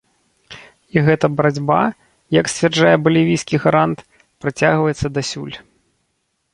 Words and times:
І 0.95 1.03
гэта 1.07 1.25
барацьба, 1.41 1.77
як 2.39 2.51
сцвярджае 2.53 2.95
балівійскі 3.05 3.55
гарант, 3.67 3.99
працягваецца 4.45 5.07
дасюль. 5.21 5.55